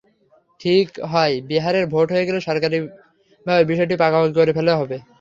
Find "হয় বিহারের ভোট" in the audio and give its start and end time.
1.11-2.07